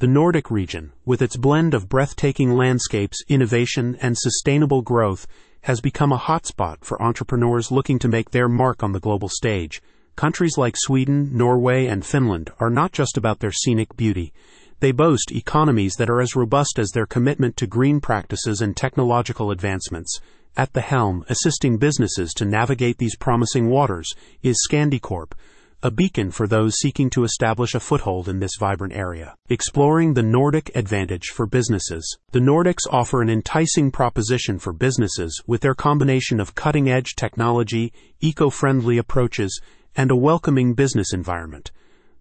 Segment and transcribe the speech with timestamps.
[0.00, 5.26] The Nordic region, with its blend of breathtaking landscapes, innovation, and sustainable growth,
[5.62, 9.82] has become a hotspot for entrepreneurs looking to make their mark on the global stage.
[10.14, 14.32] Countries like Sweden, Norway, and Finland are not just about their scenic beauty.
[14.78, 19.50] They boast economies that are as robust as their commitment to green practices and technological
[19.50, 20.20] advancements.
[20.56, 25.32] At the helm, assisting businesses to navigate these promising waters, is Scandicorp,
[25.80, 29.36] a beacon for those seeking to establish a foothold in this vibrant area.
[29.48, 32.18] Exploring the Nordic advantage for businesses.
[32.32, 37.92] The Nordics offer an enticing proposition for businesses with their combination of cutting edge technology,
[38.20, 39.60] eco friendly approaches,
[39.94, 41.70] and a welcoming business environment.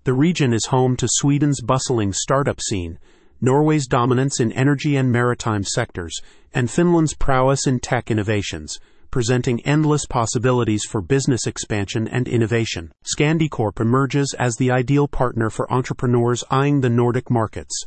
[0.03, 2.99] The region is home to Sweden's bustling startup scene,
[3.41, 6.15] Norway's dominance in energy and maritime sectors,
[6.53, 8.77] and Finland's prowess in tech innovations
[9.11, 12.91] presenting endless possibilities for business expansion and innovation.
[13.03, 17.84] Scandicorp emerges as the ideal partner for entrepreneurs eyeing the Nordic markets.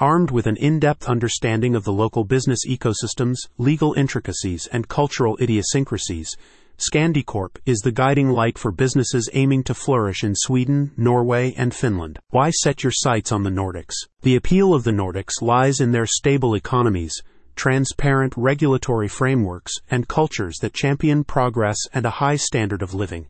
[0.00, 5.36] Armed with an in depth understanding of the local business ecosystems, legal intricacies, and cultural
[5.40, 6.36] idiosyncrasies,
[6.78, 12.20] Scandicorp is the guiding light for businesses aiming to flourish in Sweden, Norway, and Finland.
[12.30, 13.96] Why set your sights on the Nordics?
[14.22, 17.20] The appeal of the Nordics lies in their stable economies,
[17.58, 23.26] transparent regulatory frameworks, and cultures that champion progress and a high standard of living.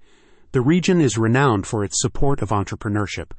[0.53, 3.31] The region is renowned for its support of entrepreneurship,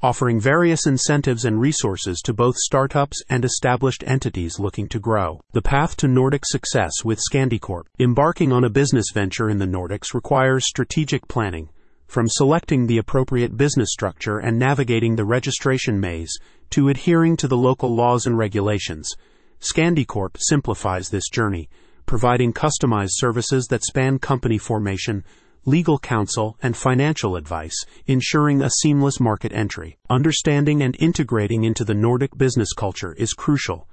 [0.00, 5.38] offering various incentives and resources to both startups and established entities looking to grow.
[5.52, 7.84] The path to Nordic success with Scandicorp.
[7.98, 11.68] Embarking on a business venture in the Nordics requires strategic planning,
[12.06, 16.38] from selecting the appropriate business structure and navigating the registration maze
[16.70, 19.14] to adhering to the local laws and regulations.
[19.60, 21.68] Scandicorp simplifies this journey,
[22.06, 25.24] providing customized services that span company formation,
[25.64, 29.98] legal counsel, and financial advice, ensuring a seamless market entry.
[30.08, 33.88] Understanding and integrating into the Nordic business culture is crucial.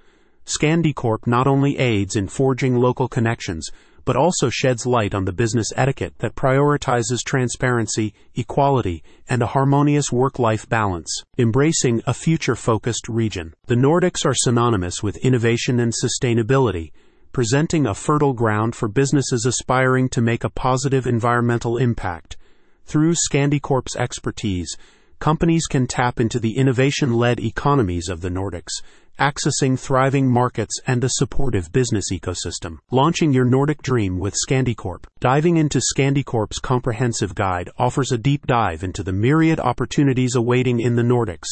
[0.46, 3.68] Scandicorp not only aids in forging local connections,
[4.06, 10.12] but also sheds light on the business etiquette that prioritizes transparency, equality, and a harmonious
[10.12, 13.54] work life balance, embracing a future focused region.
[13.66, 16.92] The Nordics are synonymous with innovation and sustainability,
[17.32, 22.38] presenting a fertile ground for businesses aspiring to make a positive environmental impact.
[22.86, 24.78] Through Scandicorp's expertise,
[25.20, 28.82] companies can tap into the innovation led economies of the Nordics
[29.20, 32.80] accessing thriving markets and a supportive business ecosystem.
[32.92, 35.06] Launching your Nordic dream with Scandicorp.
[35.20, 40.96] Diving into Scandicorp's comprehensive guide offers a deep dive into the myriad opportunities awaiting in
[40.96, 41.48] the Nordics.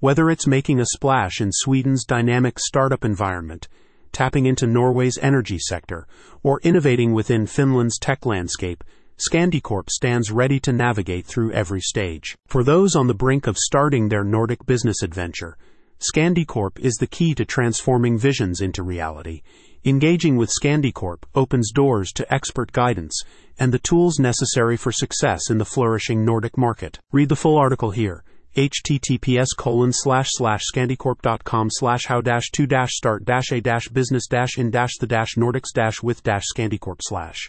[0.00, 3.68] Whether it's making a splash in Sweden's dynamic startup environment,
[4.10, 6.06] tapping into Norway's energy sector,
[6.42, 8.82] or innovating within Finland's tech landscape,
[9.28, 12.36] Scandicorp stands ready to navigate through every stage.
[12.46, 15.56] For those on the brink of starting their Nordic business adventure,
[16.00, 19.42] Scandicorp is the key to transforming visions into reality.
[19.84, 23.22] Engaging with Scandicorp opens doors to expert guidance
[23.60, 26.98] and the tools necessary for success in the flourishing Nordic market.
[27.12, 28.24] Read the full article here
[28.56, 34.26] https colon slash slash scandicorp.com slash how dash to dash start dash a dash business
[34.26, 37.48] dash in dash the dash nordics dash with dash scandicorp slash